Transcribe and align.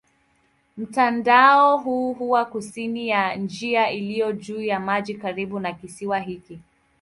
Mtandao 0.77 1.77
huu 1.77 2.13
huwa 2.13 2.45
kusini 2.45 3.07
ya 3.09 3.35
njia 3.35 3.91
iliyo 3.91 4.31
juu 4.31 4.61
ya 4.61 4.79
maji 4.79 5.13
karibu 5.13 5.59
na 5.59 5.73
kisiwa 5.73 6.19
hiki. 6.19 6.59